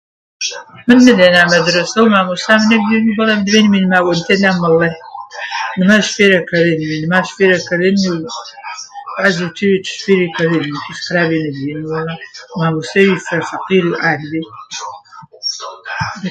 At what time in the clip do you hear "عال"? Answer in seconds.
14.05-14.23